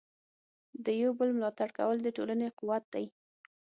د 0.83 0.85
یو 1.01 1.11
بل 1.19 1.29
ملاتړ 1.37 1.69
کول 1.77 1.97
د 2.01 2.07
ټولنې 2.17 2.47
قوت 2.59 2.83
دی. 2.93 3.05